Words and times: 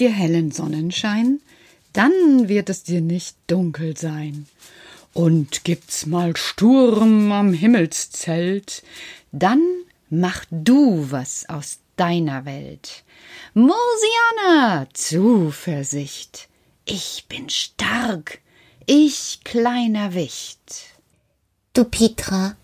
dir 0.00 0.10
hellen 0.10 0.50
Sonnenschein, 0.50 1.40
dann 1.92 2.48
wird 2.48 2.70
es 2.70 2.82
dir 2.82 3.00
nicht 3.00 3.36
dunkel 3.46 3.96
sein. 3.96 4.46
Und 5.12 5.64
gibt's 5.64 6.06
mal 6.06 6.36
Sturm 6.36 7.30
am 7.30 7.52
Himmelszelt, 7.52 8.82
dann 9.30 9.62
mach 10.10 10.44
du 10.50 11.06
was 11.10 11.48
aus 11.48 11.78
deiner 11.96 12.44
Welt. 12.44 13.04
Mosiana, 13.54 14.88
Zuversicht, 14.92 16.48
ich 16.84 17.26
bin 17.28 17.48
stark, 17.48 18.40
ich 18.86 19.40
kleiner 19.44 20.14
Wicht. 20.14 20.58
Du 21.72 21.84
Petra, 21.84 22.56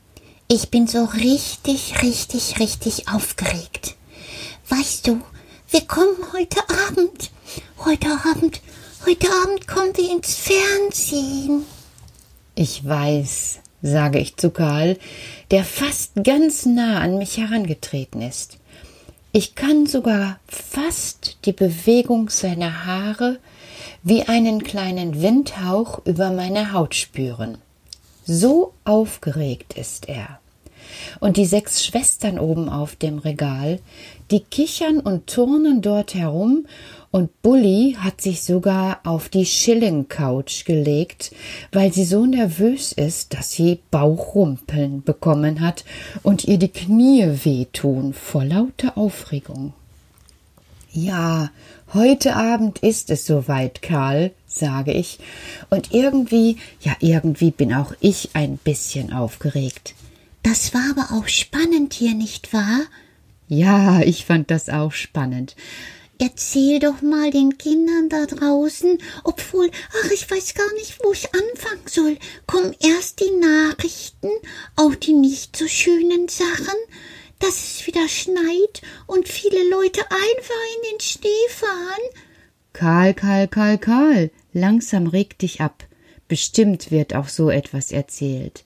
ich 0.49 0.71
bin 0.71 0.89
so 0.89 1.05
richtig, 1.05 2.03
richtig, 2.03 2.59
richtig 2.59 3.09
aufgeregt. 3.09 3.97
Weißt 4.69 5.07
du, 5.07 5.23
wir 5.71 5.83
kommen 5.83 6.17
heute 6.33 6.59
Abend, 6.89 7.31
heute 7.85 8.09
Abend, 8.09 8.61
heute 9.07 9.29
Abend 9.45 9.69
kommen 9.69 9.97
wir 9.97 10.11
ins 10.11 10.35
Fernsehen. 10.35 11.65
Ich 12.57 12.85
weiß, 12.85 13.61
sage 13.81 14.19
ich 14.19 14.37
zu 14.37 14.51
Karl, 14.51 14.99
der 15.53 15.65
fast 15.65 16.25
ganz 16.25 16.67
nah 16.67 17.01
an 17.01 17.19
mich 17.19 17.37
herangetreten 17.37 18.21
ist. 18.21 18.59
Ich 19.31 19.55
kann 19.55 19.87
sogar 19.87 20.41
fast 20.49 21.39
die 21.45 21.53
Bewegung 21.53 22.31
seiner 22.31 22.85
Haare 22.85 23.39
wie 24.03 24.25
einen 24.25 24.65
kleinen 24.65 25.23
Windhauch 25.23 26.05
über 26.05 26.31
meine 26.31 26.73
Haut 26.73 26.97
spüren. 26.97 27.59
So 28.25 28.75
aufgeregt 28.85 29.75
ist 29.75 30.09
er. 30.09 30.41
Und 31.21 31.37
die 31.37 31.47
sechs 31.47 31.85
Schwestern 31.85 32.39
oben 32.39 32.69
auf 32.69 32.97
dem 32.97 33.19
Regal, 33.19 33.81
die 34.31 34.41
kichern 34.41 35.01
und 35.01 35.27
turnen 35.27 35.83
dort 35.83 36.15
herum 36.15 36.67
und 37.13 37.43
Bully 37.43 37.97
hat 37.99 38.21
sich 38.21 38.43
sogar 38.43 39.01
auf 39.05 39.29
die 39.29 39.45
Schilling-Couch 39.45 40.65
gelegt, 40.65 41.33
weil 41.73 41.93
sie 41.93 42.05
so 42.05 42.25
nervös 42.25 42.93
ist, 42.93 43.35
dass 43.35 43.51
sie 43.51 43.81
Bauchrumpeln 43.91 45.03
bekommen 45.03 45.61
hat 45.61 45.85
und 46.23 46.45
ihr 46.45 46.59
die 46.59 46.69
Knie 46.69 47.27
wehtun 47.45 48.15
vor 48.15 48.45
lauter 48.45 48.97
Aufregung. 48.97 49.73
Ja, 50.93 51.51
heute 51.93 52.37
Abend 52.37 52.79
ist 52.79 53.11
es 53.11 53.27
soweit, 53.27 53.83
Karl, 53.83 54.31
sage 54.47 54.93
ich, 54.93 55.19
und 55.69 55.93
irgendwie, 55.93 56.59
ja, 56.81 56.93
irgendwie 57.01 57.51
bin 57.51 57.75
auch 57.75 57.93
ich 58.01 58.31
ein 58.35 58.57
bisschen 58.57 59.13
aufgeregt. 59.13 59.95
Das 60.43 60.75
war 60.75 60.91
aber 60.91 61.15
auch 61.15 61.29
spannend 61.29 61.95
hier, 61.95 62.15
nicht 62.15 62.53
wahr? 62.53 62.81
Ja, 63.49 64.01
ich 64.01 64.25
fand 64.25 64.51
das 64.51 64.69
auch 64.69 64.93
spannend. 64.93 65.57
Erzähl 66.19 66.81
doch 66.81 67.01
mal 67.01 67.31
den 67.31 67.57
Kindern 67.57 68.11
da 68.11 68.27
draußen, 68.27 68.99
obwohl, 69.25 69.71
ach, 70.03 70.11
ich 70.11 70.31
weiß 70.31 70.53
gar 70.55 70.73
nicht, 70.75 70.99
wo 71.03 71.13
ich 71.13 71.29
anfangen 71.35 71.87
soll. 71.87 72.19
Kommen 72.47 72.75
erst 72.79 73.21
die 73.21 73.31
Nachrichten, 73.41 74.29
auch 74.77 74.95
die 74.95 75.15
nicht 75.15 75.57
so 75.57 75.67
schönen 75.67 76.29
Sachen, 76.29 76.77
dass 77.39 77.55
es 77.55 77.87
wieder 77.87 78.07
schneit 78.07 78.83
und 79.07 79.29
viele 79.29 79.69
Leute 79.71 80.03
einfach 80.11 80.63
in 80.77 80.93
den 80.93 81.01
Schnee 81.01 81.49
fahren. 81.49 82.03
Karl, 82.75 83.15
Karl, 83.15 83.49
Karl, 83.49 83.79
Karl, 83.79 84.31
langsam 84.53 85.07
reg 85.07 85.39
dich 85.39 85.61
ab. 85.61 85.85
Bestimmt 86.29 86.91
wird 86.91 87.15
auch 87.15 87.29
so 87.29 87.51
etwas 87.51 87.93
erzählt. 87.93 88.63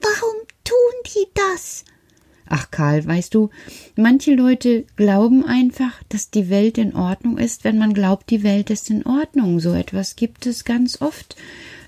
Warum 0.00 0.45
tun 0.66 1.12
die 1.14 1.26
das? 1.34 1.84
Ach 2.48 2.70
Karl, 2.70 3.04
weißt 3.04 3.34
du, 3.34 3.50
manche 3.96 4.34
Leute 4.34 4.84
glauben 4.94 5.44
einfach, 5.44 6.02
dass 6.08 6.30
die 6.30 6.48
Welt 6.48 6.78
in 6.78 6.94
Ordnung 6.94 7.38
ist, 7.38 7.64
wenn 7.64 7.78
man 7.78 7.92
glaubt, 7.92 8.30
die 8.30 8.44
Welt 8.44 8.70
ist 8.70 8.88
in 8.88 9.04
Ordnung. 9.04 9.58
So 9.58 9.72
etwas 9.72 10.14
gibt 10.14 10.46
es 10.46 10.64
ganz 10.64 11.00
oft. 11.00 11.34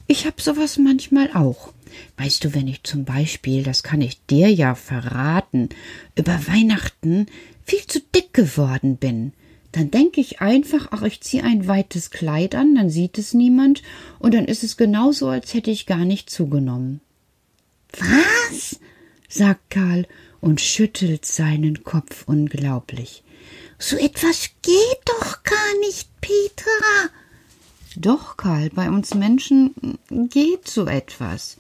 Ich 0.08 0.26
hab 0.26 0.40
sowas 0.40 0.78
manchmal 0.78 1.30
auch. 1.32 1.72
Weißt 2.16 2.44
du, 2.44 2.54
wenn 2.54 2.66
ich 2.66 2.82
zum 2.82 3.04
Beispiel, 3.04 3.62
das 3.62 3.82
kann 3.82 4.00
ich 4.00 4.24
dir 4.26 4.48
ja 4.48 4.74
verraten, 4.74 5.68
über 6.16 6.46
Weihnachten 6.48 7.26
viel 7.64 7.86
zu 7.86 8.00
dick 8.14 8.34
geworden 8.34 8.96
bin, 8.96 9.32
dann 9.72 9.90
denke 9.90 10.20
ich 10.20 10.40
einfach, 10.40 10.88
ach, 10.90 11.02
ich 11.02 11.20
ziehe 11.20 11.44
ein 11.44 11.68
weites 11.68 12.10
Kleid 12.10 12.54
an, 12.54 12.74
dann 12.74 12.90
sieht 12.90 13.18
es 13.18 13.34
niemand, 13.34 13.82
und 14.18 14.34
dann 14.34 14.46
ist 14.46 14.64
es 14.64 14.76
genauso, 14.76 15.28
als 15.28 15.54
hätte 15.54 15.70
ich 15.70 15.86
gar 15.86 16.04
nicht 16.04 16.30
zugenommen. 16.30 17.00
Was? 17.92 18.78
sagt 19.28 19.70
Karl 19.70 20.06
und 20.40 20.60
schüttelt 20.60 21.24
seinen 21.24 21.84
Kopf 21.84 22.24
unglaublich. 22.26 23.22
So 23.78 23.96
etwas 23.96 24.50
geht 24.62 25.00
doch 25.04 25.42
gar 25.42 25.78
nicht, 25.80 26.08
Petra. 26.20 27.10
Doch, 27.96 28.36
Karl, 28.36 28.70
bei 28.70 28.88
uns 28.88 29.14
Menschen 29.14 29.98
geht 30.10 30.68
so 30.68 30.86
etwas. 30.86 31.56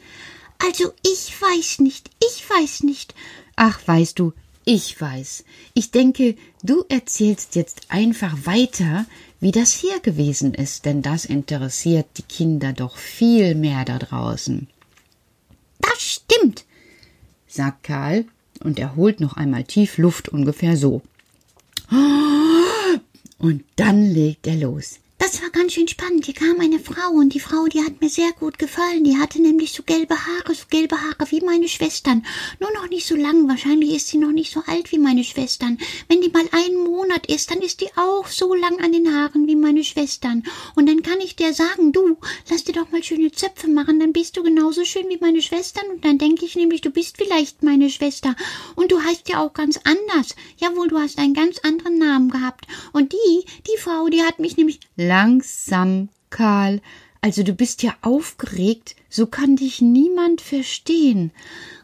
Also 0.64 0.92
ich 1.04 1.40
weiß 1.40 1.80
nicht, 1.80 2.10
ich 2.20 2.48
weiß 2.48 2.82
nicht. 2.82 3.14
Ach, 3.56 3.80
weißt 3.86 4.18
du, 4.18 4.32
ich 4.64 5.00
weiß. 5.00 5.44
Ich 5.74 5.90
denke, 5.92 6.36
du 6.62 6.84
erzählst 6.88 7.54
jetzt 7.54 7.82
einfach 7.88 8.36
weiter, 8.44 9.06
wie 9.40 9.52
das 9.52 9.72
hier 9.72 10.00
gewesen 10.00 10.54
ist, 10.54 10.84
denn 10.84 11.00
das 11.00 11.24
interessiert 11.24 12.06
die 12.16 12.22
Kinder 12.22 12.72
doch 12.72 12.96
viel 12.96 13.54
mehr 13.54 13.84
da 13.84 13.98
draußen. 13.98 14.68
Sagt 17.48 17.82
Karl 17.82 18.26
und 18.60 18.78
er 18.78 18.94
holt 18.96 19.20
noch 19.20 19.36
einmal 19.36 19.64
tief 19.64 19.98
Luft 19.98 20.28
ungefähr 20.28 20.76
so. 20.76 21.02
Und 23.38 23.64
dann 23.76 24.02
legt 24.02 24.46
er 24.46 24.56
los. 24.56 24.98
Das 25.30 25.42
war 25.42 25.50
ganz 25.50 25.74
schön 25.74 25.86
spannend. 25.86 26.24
Hier 26.24 26.32
kam 26.32 26.58
eine 26.58 26.78
Frau 26.78 27.10
und 27.10 27.34
die 27.34 27.38
Frau, 27.38 27.66
die 27.66 27.84
hat 27.84 28.00
mir 28.00 28.08
sehr 28.08 28.32
gut 28.32 28.58
gefallen. 28.58 29.04
Die 29.04 29.18
hatte 29.18 29.42
nämlich 29.42 29.72
so 29.72 29.82
gelbe 29.82 30.14
Haare, 30.14 30.54
so 30.54 30.64
gelbe 30.70 30.98
Haare 30.98 31.30
wie 31.30 31.42
meine 31.42 31.68
Schwestern. 31.68 32.24
Nur 32.60 32.72
noch 32.72 32.88
nicht 32.88 33.06
so 33.06 33.14
lang. 33.14 33.46
Wahrscheinlich 33.46 33.94
ist 33.94 34.08
sie 34.08 34.16
noch 34.16 34.32
nicht 34.32 34.50
so 34.50 34.62
alt 34.66 34.90
wie 34.90 34.98
meine 34.98 35.24
Schwestern. 35.24 35.76
Wenn 36.08 36.22
die 36.22 36.30
mal 36.30 36.48
einen 36.52 36.82
Monat 36.82 37.26
ist, 37.26 37.50
dann 37.50 37.60
ist 37.60 37.82
die 37.82 37.90
auch 37.94 38.26
so 38.26 38.54
lang 38.54 38.80
an 38.80 38.92
den 38.92 39.14
Haaren 39.14 39.46
wie 39.46 39.54
meine 39.54 39.84
Schwestern. 39.84 40.44
Und 40.76 40.88
dann 40.88 41.02
kann 41.02 41.20
ich 41.20 41.36
dir 41.36 41.52
sagen, 41.52 41.92
du, 41.92 42.16
lass 42.48 42.64
dir 42.64 42.72
doch 42.72 42.90
mal 42.90 43.04
schöne 43.04 43.30
Zöpfe 43.30 43.68
machen, 43.68 44.00
dann 44.00 44.14
bist 44.14 44.34
du 44.38 44.42
genauso 44.42 44.86
schön 44.86 45.10
wie 45.10 45.18
meine 45.20 45.42
Schwestern. 45.42 45.90
Und 45.90 46.06
dann 46.06 46.16
denke 46.16 46.46
ich 46.46 46.56
nämlich, 46.56 46.80
du 46.80 46.88
bist 46.88 47.18
vielleicht 47.18 47.62
meine 47.62 47.90
Schwester. 47.90 48.34
Und 48.76 48.92
du 48.92 49.02
heißt 49.02 49.28
ja 49.28 49.44
auch 49.44 49.52
ganz 49.52 49.78
anders. 49.84 50.34
Jawohl, 50.56 50.88
du 50.88 50.98
hast 50.98 51.18
einen 51.18 51.34
ganz 51.34 51.58
anderen 51.58 51.98
Namen 51.98 52.30
gehabt. 52.30 52.66
Und 52.94 53.12
die, 53.12 53.44
die 53.66 53.78
Frau, 53.78 54.08
die 54.08 54.22
hat 54.22 54.38
mich 54.38 54.56
nämlich 54.56 54.80
Langsam, 55.20 56.10
Karl. 56.30 56.80
Also 57.22 57.42
du 57.42 57.52
bist 57.52 57.82
ja 57.82 57.92
aufgeregt, 58.02 58.94
so 59.10 59.26
kann 59.26 59.56
dich 59.56 59.80
niemand 59.80 60.40
verstehen. 60.40 61.32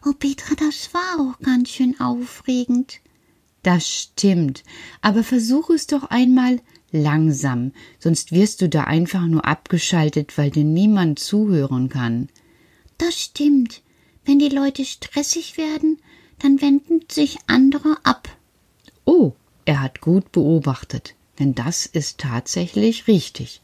Oh, 0.07 0.13
Petra, 0.13 0.55
das 0.55 0.95
war 0.95 1.19
auch 1.19 1.41
ganz 1.41 1.71
schön 1.71 1.99
aufregend. 1.99 3.01
Das 3.65 3.89
stimmt, 3.89 4.63
aber 5.01 5.25
versuch 5.25 5.71
es 5.71 5.89
doch 5.89 6.05
einmal 6.05 6.61
langsam, 6.93 7.73
sonst 7.99 8.31
wirst 8.31 8.61
du 8.61 8.69
da 8.69 8.85
einfach 8.85 9.27
nur 9.27 9.45
abgeschaltet, 9.45 10.39
weil 10.39 10.53
dir 10.53 10.63
niemand 10.63 11.19
zuhören 11.19 11.89
kann. 11.89 12.29
Das 12.99 13.21
stimmt. 13.21 13.83
Wenn 14.25 14.39
die 14.39 14.49
Leute 14.49 14.85
stressig 14.85 15.57
werden, 15.57 15.99
dann 16.39 16.61
wenden 16.61 17.01
sich 17.11 17.39
andere 17.49 17.97
ab. 18.05 18.29
Oh, 19.05 19.33
er 19.65 19.83
hat 19.83 20.01
gut 20.01 20.31
beobachtet 20.31 21.17
denn 21.39 21.55
das 21.55 21.87
ist 21.87 22.19
tatsächlich 22.19 23.07
richtig. 23.09 23.61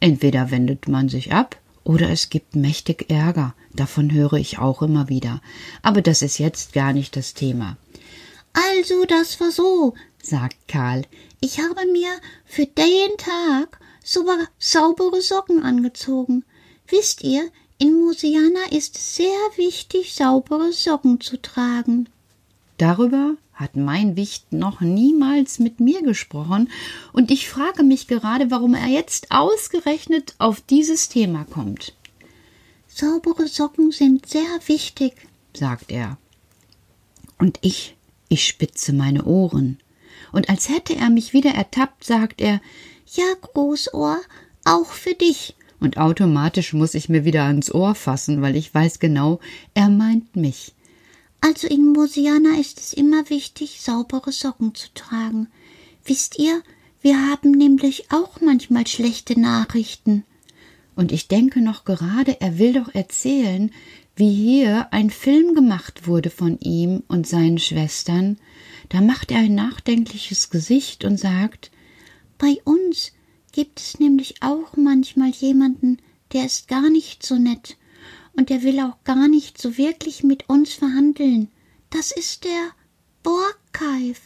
Entweder 0.00 0.50
wendet 0.50 0.88
man 0.88 1.08
sich 1.08 1.32
ab, 1.32 1.56
oder 1.84 2.10
es 2.10 2.28
gibt 2.28 2.54
mächtig 2.54 3.10
Ärger, 3.10 3.54
davon 3.72 4.12
höre 4.12 4.34
ich 4.34 4.58
auch 4.58 4.82
immer 4.82 5.08
wieder. 5.08 5.40
Aber 5.82 6.02
das 6.02 6.22
ist 6.22 6.38
jetzt 6.38 6.72
gar 6.72 6.92
nicht 6.92 7.16
das 7.16 7.34
Thema. 7.34 7.76
Also, 8.52 9.04
das 9.06 9.40
war 9.40 9.50
so, 9.50 9.94
sagt 10.22 10.68
Karl. 10.68 11.02
Ich 11.40 11.58
habe 11.60 11.90
mir 11.90 12.10
für 12.44 12.66
den 12.66 13.16
Tag 13.16 13.78
sogar 14.04 14.38
saubere 14.58 15.22
Socken 15.22 15.62
angezogen. 15.62 16.44
Wisst 16.88 17.22
ihr, 17.22 17.50
in 17.78 17.98
Mosiana 18.00 18.70
ist 18.70 19.14
sehr 19.14 19.38
wichtig, 19.56 20.14
saubere 20.14 20.72
Socken 20.72 21.20
zu 21.20 21.40
tragen. 21.40 22.08
Darüber 22.76 23.36
hat 23.58 23.76
mein 23.76 24.14
Wicht 24.16 24.52
noch 24.52 24.80
niemals 24.80 25.58
mit 25.58 25.80
mir 25.80 26.02
gesprochen, 26.02 26.70
und 27.12 27.32
ich 27.32 27.48
frage 27.48 27.82
mich 27.82 28.06
gerade, 28.06 28.52
warum 28.52 28.74
er 28.74 28.86
jetzt 28.86 29.32
ausgerechnet 29.32 30.36
auf 30.38 30.60
dieses 30.60 31.08
Thema 31.08 31.44
kommt. 31.44 31.92
Saubere 32.86 33.48
Socken 33.48 33.90
sind 33.90 34.28
sehr 34.28 34.60
wichtig, 34.66 35.14
sagt 35.52 35.90
er. 35.90 36.18
Und 37.36 37.58
ich, 37.60 37.96
ich 38.28 38.46
spitze 38.46 38.92
meine 38.92 39.24
Ohren. 39.24 39.78
Und 40.32 40.48
als 40.48 40.68
hätte 40.68 40.94
er 40.94 41.10
mich 41.10 41.32
wieder 41.32 41.50
ertappt, 41.50 42.04
sagt 42.04 42.40
er 42.40 42.60
Ja, 43.06 43.24
Großohr, 43.40 44.20
auch 44.64 44.92
für 44.92 45.14
dich. 45.14 45.56
Und 45.80 45.98
automatisch 45.98 46.72
muss 46.72 46.94
ich 46.94 47.08
mir 47.08 47.24
wieder 47.24 47.44
ans 47.44 47.72
Ohr 47.72 47.94
fassen, 47.94 48.40
weil 48.40 48.56
ich 48.56 48.72
weiß 48.72 49.00
genau, 49.00 49.40
er 49.74 49.88
meint 49.88 50.36
mich. 50.36 50.74
Also 51.40 51.68
in 51.68 51.92
Mosiana 51.92 52.58
ist 52.58 52.80
es 52.80 52.92
immer 52.92 53.30
wichtig, 53.30 53.80
saubere 53.80 54.32
Socken 54.32 54.74
zu 54.74 54.88
tragen. 54.94 55.48
Wisst 56.04 56.38
ihr, 56.38 56.62
Wir 57.00 57.30
haben 57.30 57.52
nämlich 57.52 58.10
auch 58.10 58.40
manchmal 58.40 58.86
schlechte 58.86 59.38
Nachrichten. 59.38 60.24
Und 60.96 61.12
ich 61.12 61.28
denke 61.28 61.60
noch 61.60 61.84
gerade, 61.84 62.40
er 62.40 62.58
will 62.58 62.72
doch 62.72 62.92
erzählen, 62.92 63.70
wie 64.16 64.34
hier 64.34 64.92
ein 64.92 65.10
Film 65.10 65.54
gemacht 65.54 66.08
wurde 66.08 66.28
von 66.28 66.58
ihm 66.58 67.04
und 67.06 67.28
seinen 67.28 67.58
Schwestern. 67.58 68.36
Da 68.88 69.00
macht 69.00 69.30
er 69.30 69.38
ein 69.38 69.54
nachdenkliches 69.54 70.50
Gesicht 70.50 71.04
und 71.04 71.18
sagt 71.18 71.70
Bei 72.36 72.58
uns 72.64 73.12
gibt 73.52 73.78
es 73.78 74.00
nämlich 74.00 74.42
auch 74.42 74.76
manchmal 74.76 75.30
jemanden, 75.30 75.98
der 76.32 76.46
ist 76.46 76.66
gar 76.66 76.90
nicht 76.90 77.24
so 77.24 77.36
nett 77.36 77.77
und 78.38 78.50
der 78.50 78.62
will 78.62 78.78
auch 78.78 79.02
gar 79.02 79.26
nicht 79.26 79.60
so 79.60 79.76
wirklich 79.76 80.22
mit 80.22 80.48
uns 80.48 80.72
verhandeln. 80.72 81.48
Das 81.90 82.12
ist 82.12 82.44
der 82.44 82.70
Borgkeif. 83.24 84.20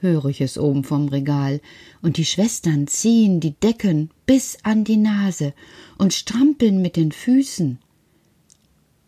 höre 0.00 0.24
ich 0.24 0.40
es 0.40 0.56
oben 0.56 0.84
vom 0.84 1.08
Regal, 1.08 1.60
und 2.00 2.16
die 2.16 2.24
Schwestern 2.24 2.86
ziehen 2.86 3.40
die 3.40 3.52
Decken 3.52 4.10
bis 4.24 4.56
an 4.62 4.84
die 4.84 4.96
Nase 4.96 5.52
und 5.98 6.14
strampeln 6.14 6.80
mit 6.80 6.96
den 6.96 7.12
Füßen. 7.12 7.78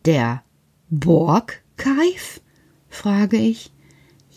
Der 0.05 0.45
Borgkeif? 0.91 2.43
frage 2.91 3.39
ich. 3.39 3.73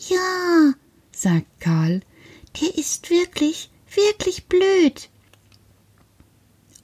Ja, 0.08 0.72
sagt 1.12 1.60
Karl, 1.60 2.00
der 2.62 2.78
ist 2.78 3.10
wirklich, 3.10 3.68
wirklich 3.94 4.46
blöd. 4.46 5.10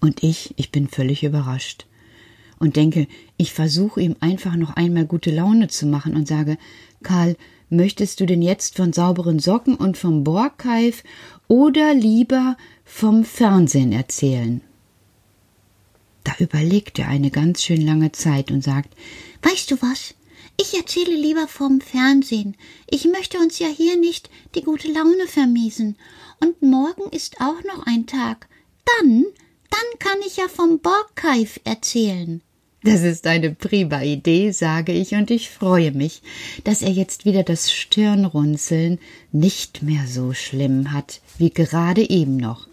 Und 0.05 0.23
ich, 0.23 0.53
ich 0.59 0.71
bin 0.71 0.87
völlig 0.87 1.25
überrascht 1.25 1.87
und 2.59 2.77
denke, 2.77 3.09
ich 3.39 3.55
versuche 3.55 4.03
ihm 4.03 4.17
einfach 4.21 4.55
noch 4.55 4.77
einmal 4.77 5.07
gute 5.07 5.31
Laune 5.31 5.69
zu 5.69 5.87
machen 5.87 6.15
und 6.15 6.29
sage, 6.29 6.59
Karl, 7.03 7.39
möchtest 7.71 8.21
du 8.21 8.27
denn 8.27 8.43
jetzt 8.43 8.77
von 8.77 8.93
sauberen 8.93 9.39
Socken 9.39 9.77
und 9.77 9.97
vom 9.97 10.23
Borgkeif 10.23 11.05
oder 11.49 11.95
lieber 11.95 12.59
vom 12.85 13.25
Fernsehen 13.25 13.93
erzählen? 13.93 14.61
Da 16.23 16.33
überlegt 16.39 16.99
er 16.99 17.09
eine 17.09 17.31
ganz 17.31 17.63
schön 17.63 17.81
lange 17.81 18.13
Zeit 18.13 18.51
und 18.51 18.63
sagt, 18.63 18.95
Weißt 19.41 19.71
du 19.71 19.81
was? 19.81 20.15
Ich 20.61 20.77
erzähle 20.77 21.17
lieber 21.17 21.49
vom 21.49 21.81
Fernsehen. 21.81 22.59
Ich 22.91 23.07
möchte 23.07 23.39
uns 23.39 23.59
ja 23.59 23.69
hier 23.69 23.99
nicht 23.99 24.29
die 24.55 24.65
gute 24.65 24.93
Laune 24.93 25.27
vermiesen. 25.29 25.97
Und 26.41 26.61
morgen 26.61 27.09
ist 27.11 27.41
auch 27.41 27.63
noch 27.65 27.87
ein 27.87 28.05
Tag. 28.07 28.49
Dann, 28.99 29.25
dann 29.75 29.99
kann 29.99 30.21
ich 30.27 30.37
ja 30.37 30.49
vom 30.49 30.79
Borgkeif 30.81 31.61
erzählen. 31.65 32.43
Das 32.85 33.01
ist 33.01 33.27
eine 33.27 33.51
prima 33.51 34.03
Idee, 34.03 34.51
sage 34.51 34.93
ich, 34.93 35.15
und 35.15 35.31
ich 35.31 35.49
freue 35.49 35.91
mich, 35.91 36.21
dass 36.65 36.83
er 36.83 36.91
jetzt 36.91 37.25
wieder 37.25 37.43
das 37.43 37.73
Stirnrunzeln 37.73 38.99
nicht 39.33 39.83
mehr 39.83 40.07
so 40.07 40.35
schlimm 40.35 40.93
hat 40.93 41.23
wie 41.39 41.51
gerade 41.51 42.09
eben 42.09 42.37
noch. 42.37 42.69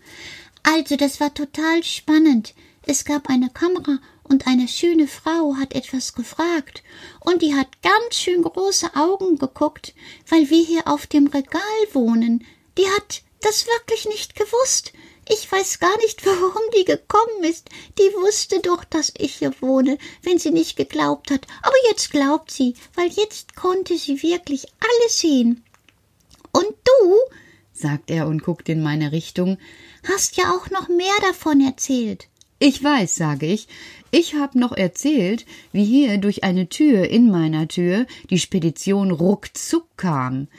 Also, 0.64 0.98
das 0.98 1.22
war 1.22 1.34
total 1.34 1.82
spannend. 1.84 2.54
Es 2.86 3.06
gab 3.06 3.30
eine 3.30 3.50
Kamera 3.50 4.00
und 4.24 4.48
eine 4.48 4.68
schöne 4.68 5.08
Frau 5.08 5.56
hat 5.56 5.74
etwas 5.76 6.14
gefragt, 6.14 6.84
und 7.22 7.42
die 7.42 7.56
hat 7.56 7.82
ganz 7.82 8.16
schön 8.16 8.42
große 8.42 8.96
Augen 8.96 9.38
geguckt, 9.38 9.94
weil 10.28 10.50
wir 10.50 10.64
hier 10.64 10.88
auf 10.88 11.08
dem 11.08 11.28
Regal 11.28 11.62
wohnen. 11.94 12.44
Die 12.78 12.88
hat 12.98 13.22
das 13.42 13.66
wirklich 13.66 14.08
nicht 14.08 14.36
gewusst. 14.36 14.92
Ich 15.34 15.50
weiß 15.50 15.80
gar 15.80 15.96
nicht, 15.98 16.26
warum 16.26 16.62
die 16.78 16.84
gekommen 16.84 17.44
ist. 17.44 17.70
Die 17.98 18.14
wusste 18.22 18.60
doch, 18.60 18.84
dass 18.84 19.14
ich 19.18 19.36
hier 19.36 19.54
wohne, 19.62 19.98
wenn 20.24 20.40
sie 20.40 20.52
nicht 20.52 20.76
geglaubt 20.76 21.32
hat. 21.32 21.48
Aber 21.62 21.76
jetzt 21.90 22.12
glaubt 22.12 22.52
sie, 22.52 22.76
weil 22.96 23.08
jetzt 23.08 23.56
konnte 23.56 23.98
sie 23.98 24.22
wirklich 24.22 24.66
alles 24.80 25.20
sehen. 25.20 25.64
Und 26.52 26.68
du, 26.68 27.16
sagt 27.72 28.12
er 28.12 28.28
und 28.28 28.44
guckt 28.44 28.68
in 28.68 28.84
meine 28.84 29.14
Richtung, 29.14 29.58
hast 30.06 30.36
ja 30.36 30.52
auch 30.52 30.70
noch 30.70 30.90
mehr 30.90 31.16
davon 31.22 31.62
erzählt. 31.62 32.28
Ich 32.60 32.84
weiß, 32.84 33.16
sage 33.16 33.46
ich. 33.46 33.68
Ich 34.12 34.36
hab 34.36 34.56
noch 34.56 34.74
erzählt, 34.74 35.46
wie 35.72 35.86
hier 35.86 36.18
durch 36.18 36.44
eine 36.44 36.68
Tür 36.68 37.08
in 37.08 37.32
meiner 37.32 37.70
Tür 37.70 38.06
die 38.30 38.38
Spedition 38.38 39.12
ruckzuck 39.12 39.88
kam. 39.96 40.50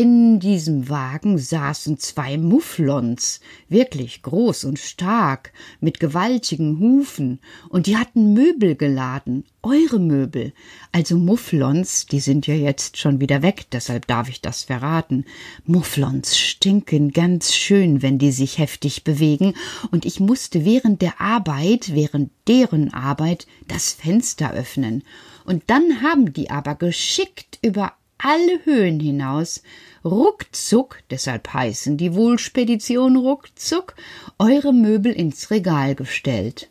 In 0.00 0.38
diesem 0.38 0.88
Wagen 0.88 1.38
saßen 1.38 1.98
zwei 1.98 2.38
Mufflons, 2.38 3.40
wirklich 3.68 4.22
groß 4.22 4.62
und 4.62 4.78
stark, 4.78 5.52
mit 5.80 5.98
gewaltigen 5.98 6.78
Hufen, 6.78 7.40
und 7.68 7.88
die 7.88 7.96
hatten 7.96 8.32
Möbel 8.32 8.76
geladen, 8.76 9.42
eure 9.60 9.98
Möbel. 9.98 10.52
Also 10.92 11.18
Mufflons, 11.18 12.06
die 12.06 12.20
sind 12.20 12.46
ja 12.46 12.54
jetzt 12.54 12.96
schon 12.96 13.20
wieder 13.20 13.42
weg, 13.42 13.66
deshalb 13.72 14.06
darf 14.06 14.28
ich 14.28 14.40
das 14.40 14.62
verraten. 14.62 15.24
Mufflons 15.66 16.38
stinken 16.38 17.10
ganz 17.10 17.52
schön, 17.52 18.00
wenn 18.00 18.18
die 18.18 18.30
sich 18.30 18.58
heftig 18.58 19.02
bewegen, 19.02 19.54
und 19.90 20.04
ich 20.06 20.20
musste 20.20 20.64
während 20.64 21.02
der 21.02 21.20
Arbeit, 21.20 21.92
während 21.92 22.30
deren 22.46 22.94
Arbeit, 22.94 23.48
das 23.66 23.94
Fenster 23.94 24.52
öffnen. 24.52 25.02
Und 25.44 25.64
dann 25.66 26.02
haben 26.02 26.32
die 26.32 26.50
aber 26.50 26.76
geschickt 26.76 27.58
über 27.62 27.94
alle 28.18 28.64
Höhen 28.64 29.00
hinaus, 29.00 29.62
ruckzuck, 30.04 30.98
deshalb 31.10 31.52
heißen 31.52 31.96
die 31.96 32.14
wohl 32.14 32.38
Spedition 32.38 33.16
ruckzuck, 33.16 33.94
eure 34.38 34.72
Möbel 34.72 35.12
ins 35.12 35.50
Regal 35.50 35.94
gestellt. 35.94 36.68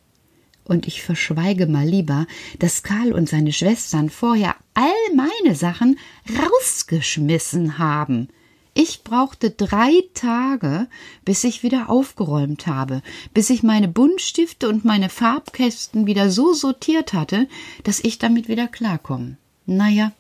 Und 0.63 0.85
ich 0.85 1.01
verschweige 1.01 1.65
mal 1.65 1.88
lieber, 1.88 2.27
dass 2.59 2.83
Karl 2.83 3.13
und 3.13 3.29
seine 3.29 3.53
Schwestern 3.53 4.09
vorher 4.09 4.55
all 4.73 5.15
meine 5.15 5.55
Sachen 5.55 5.97
rausgeschmissen 6.38 7.77
haben. 7.77 8.27
Ich 8.73 9.03
brauchte 9.03 9.50
drei 9.50 10.03
Tage, 10.13 10.88
bis 11.25 11.43
ich 11.45 11.63
wieder 11.63 11.89
aufgeräumt 11.89 12.67
habe, 12.67 13.01
bis 13.33 13.50
ich 13.50 13.63
meine 13.63 13.88
Buntstifte 13.88 14.69
und 14.69 14.85
meine 14.85 15.09
Farbkästen 15.09 16.05
wieder 16.05 16.29
so 16.29 16.53
sortiert 16.53 17.13
hatte, 17.13 17.47
dass 17.83 18.00
ich 18.00 18.19
damit 18.19 18.47
wieder 18.50 18.67
klarkomme. 18.67 19.38
Naja, 19.65 20.11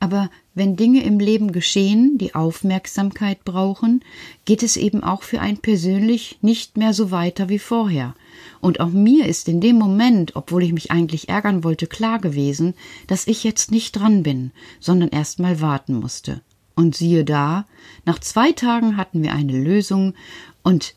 aber 0.00 0.30
wenn 0.54 0.76
Dinge 0.76 1.02
im 1.02 1.18
Leben 1.18 1.52
geschehen, 1.52 2.18
die 2.18 2.34
Aufmerksamkeit 2.34 3.44
brauchen, 3.44 4.04
geht 4.44 4.62
es 4.62 4.76
eben 4.76 5.02
auch 5.02 5.22
für 5.22 5.40
ein 5.40 5.56
persönlich 5.56 6.38
nicht 6.42 6.76
mehr 6.76 6.92
so 6.92 7.10
weiter 7.10 7.48
wie 7.48 7.58
vorher. 7.58 8.14
Und 8.60 8.80
auch 8.80 8.90
mir 8.90 9.26
ist 9.26 9.48
in 9.48 9.60
dem 9.60 9.76
Moment, 9.76 10.36
obwohl 10.36 10.62
ich 10.62 10.72
mich 10.72 10.90
eigentlich 10.90 11.28
ärgern 11.28 11.64
wollte, 11.64 11.86
klar 11.86 12.18
gewesen, 12.18 12.74
dass 13.06 13.26
ich 13.26 13.44
jetzt 13.44 13.70
nicht 13.70 13.92
dran 13.92 14.22
bin, 14.22 14.52
sondern 14.78 15.08
erst 15.08 15.38
mal 15.38 15.60
warten 15.60 15.94
musste. 15.94 16.42
Und 16.74 16.96
siehe 16.96 17.24
da, 17.24 17.66
nach 18.04 18.18
zwei 18.18 18.52
Tagen 18.52 18.96
hatten 18.96 19.22
wir 19.22 19.32
eine 19.32 19.58
Lösung 19.58 20.14
und 20.62 20.94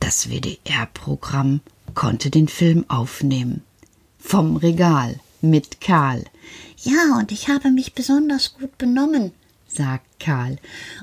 das 0.00 0.28
WDR-Programm 0.30 1.60
konnte 1.94 2.30
den 2.30 2.48
Film 2.48 2.84
aufnehmen. 2.88 3.62
Vom 4.18 4.56
Regal 4.56 5.20
mit 5.50 5.80
Karl. 5.80 6.24
Ja, 6.78 7.18
und 7.18 7.32
ich 7.32 7.48
habe 7.48 7.70
mich 7.70 7.94
besonders 7.94 8.54
gut 8.54 8.76
benommen, 8.78 9.32
sagt 9.68 10.20
Karl. 10.20 10.58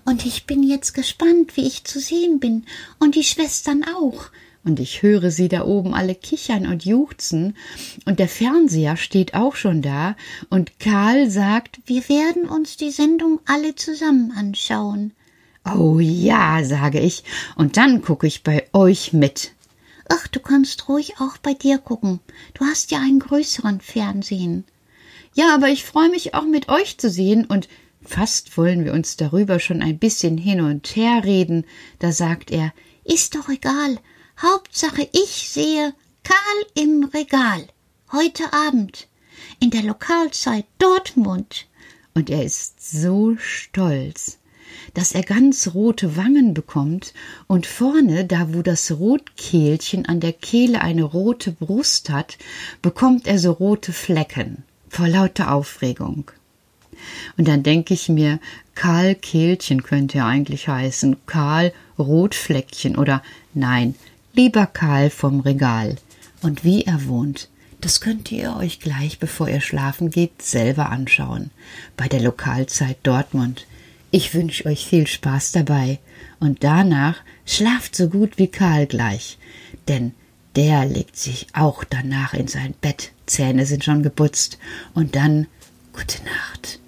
Und 0.05 0.25
ich 0.25 0.45
bin 0.45 0.63
jetzt 0.63 0.93
gespannt, 0.93 1.55
wie 1.55 1.65
ich 1.65 1.83
zu 1.83 1.99
sehen 1.99 2.39
bin, 2.39 2.65
und 2.99 3.15
die 3.15 3.23
Schwestern 3.23 3.83
auch. 3.83 4.25
Und 4.63 4.79
ich 4.79 5.01
höre 5.01 5.31
sie 5.31 5.47
da 5.47 5.65
oben 5.65 5.95
alle 5.95 6.13
kichern 6.13 6.67
und 6.67 6.85
juchzen, 6.85 7.55
und 8.05 8.19
der 8.19 8.27
Fernseher 8.27 8.95
steht 8.95 9.33
auch 9.33 9.55
schon 9.55 9.81
da, 9.81 10.15
und 10.49 10.79
Karl 10.79 11.31
sagt, 11.31 11.79
wir 11.85 12.07
werden 12.09 12.47
uns 12.47 12.77
die 12.77 12.91
Sendung 12.91 13.39
alle 13.45 13.75
zusammen 13.75 14.31
anschauen. 14.31 15.13
Oh 15.65 15.99
ja, 15.99 16.63
sage 16.63 16.99
ich, 16.99 17.23
und 17.55 17.77
dann 17.77 18.01
gucke 18.01 18.27
ich 18.27 18.43
bei 18.43 18.67
euch 18.73 19.13
mit. 19.13 19.53
Ach, 20.09 20.27
du 20.27 20.40
kannst 20.51 20.89
ruhig 20.89 21.13
auch 21.19 21.37
bei 21.37 21.53
dir 21.53 21.77
gucken. 21.77 22.19
Du 22.53 22.65
hast 22.65 22.91
ja 22.91 22.99
einen 22.99 23.19
größeren 23.19 23.79
Fernsehen. 23.79 24.65
Ja, 25.33 25.55
aber 25.55 25.69
ich 25.69 25.85
freue 25.85 26.09
mich 26.09 26.33
auch 26.33 26.43
mit 26.43 26.67
euch 26.67 26.97
zu 26.97 27.09
sehen 27.09 27.45
und 27.45 27.69
fast 28.01 28.57
wollen 28.57 28.83
wir 28.83 28.91
uns 28.91 29.15
darüber 29.15 29.61
schon 29.61 29.81
ein 29.81 29.97
bisschen 29.97 30.37
hin 30.37 30.59
und 30.59 30.93
her 30.97 31.23
reden. 31.23 31.65
Da 31.99 32.11
sagt 32.11 32.51
er, 32.51 32.73
ist 33.05 33.35
doch 33.35 33.47
egal. 33.47 33.97
Hauptsache 34.41 35.07
ich 35.13 35.49
sehe 35.49 35.93
Karl 36.23 36.65
im 36.83 37.05
Regal. 37.05 37.65
Heute 38.11 38.51
Abend. 38.51 39.07
In 39.61 39.69
der 39.69 39.83
Lokalzeit 39.83 40.65
Dortmund. 40.79 41.67
Und 42.13 42.29
er 42.29 42.43
ist 42.43 42.91
so 42.91 43.37
stolz 43.37 44.37
dass 44.93 45.13
er 45.13 45.23
ganz 45.23 45.73
rote 45.73 46.17
Wangen 46.17 46.53
bekommt 46.53 47.13
und 47.47 47.65
vorne, 47.65 48.25
da 48.25 48.53
wo 48.53 48.61
das 48.61 48.91
Rotkehlchen 48.91 50.05
an 50.05 50.19
der 50.19 50.33
Kehle 50.33 50.81
eine 50.81 51.03
rote 51.03 51.51
Brust 51.51 52.09
hat, 52.09 52.37
bekommt 52.81 53.27
er 53.27 53.39
so 53.39 53.51
rote 53.51 53.93
Flecken 53.93 54.63
vor 54.89 55.07
lauter 55.07 55.53
Aufregung. 55.53 56.31
Und 57.37 57.47
dann 57.47 57.63
denke 57.63 57.93
ich 57.93 58.09
mir, 58.09 58.39
Karl 58.75 59.15
Kehlchen 59.15 59.83
könnte 59.83 60.19
er 60.19 60.25
eigentlich 60.25 60.67
heißen, 60.67 61.17
Karl 61.25 61.73
Rotfleckchen 61.97 62.97
oder 62.97 63.23
nein, 63.53 63.95
lieber 64.33 64.65
Karl 64.65 65.09
vom 65.09 65.39
Regal. 65.39 65.95
Und 66.41 66.63
wie 66.63 66.83
er 66.83 67.07
wohnt, 67.07 67.49
das 67.79 68.01
könnt 68.01 68.31
ihr 68.31 68.55
euch 68.57 68.79
gleich, 68.79 69.19
bevor 69.19 69.49
ihr 69.49 69.61
schlafen 69.61 70.11
geht, 70.11 70.41
selber 70.41 70.89
anschauen. 70.89 71.49
Bei 71.97 72.07
der 72.07 72.21
Lokalzeit 72.21 72.97
Dortmund. 73.03 73.65
Ich 74.11 74.33
wünsche 74.33 74.65
euch 74.65 74.85
viel 74.85 75.07
Spaß 75.07 75.53
dabei 75.53 75.99
und 76.39 76.63
danach 76.63 77.17
schlaft 77.45 77.95
so 77.95 78.09
gut 78.09 78.37
wie 78.37 78.47
Karl 78.47 78.85
gleich, 78.85 79.37
denn 79.87 80.13
der 80.55 80.85
legt 80.85 81.17
sich 81.17 81.47
auch 81.53 81.85
danach 81.85 82.33
in 82.33 82.47
sein 82.47 82.73
Bett, 82.81 83.13
Zähne 83.25 83.65
sind 83.65 83.85
schon 83.85 84.03
geputzt 84.03 84.57
und 84.93 85.15
dann 85.15 85.47
gute 85.93 86.21
Nacht. 86.23 86.79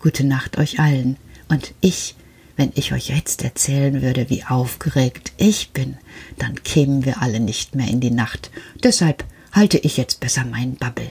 Gute 0.00 0.24
Nacht 0.24 0.56
euch 0.56 0.80
allen 0.80 1.16
und 1.48 1.74
ich 1.82 2.14
wenn 2.60 2.72
ich 2.74 2.92
euch 2.92 3.08
jetzt 3.08 3.42
erzählen 3.42 4.02
würde, 4.02 4.28
wie 4.28 4.44
aufgeregt 4.44 5.32
ich 5.38 5.70
bin, 5.70 5.96
dann 6.36 6.62
kämen 6.62 7.06
wir 7.06 7.22
alle 7.22 7.40
nicht 7.40 7.74
mehr 7.74 7.88
in 7.88 8.00
die 8.00 8.10
Nacht. 8.10 8.50
Deshalb 8.84 9.24
halte 9.52 9.78
ich 9.78 9.96
jetzt 9.96 10.20
besser 10.20 10.44
meinen 10.44 10.76
Babbel. 10.76 11.10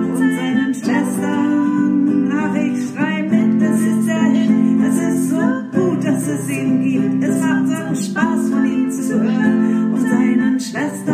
Schwester. 10.61 11.10